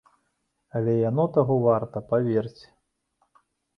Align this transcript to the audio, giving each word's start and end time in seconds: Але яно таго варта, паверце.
Але 0.77 0.95
яно 1.09 1.25
таго 1.37 1.57
варта, 1.67 1.97
паверце. 2.11 2.67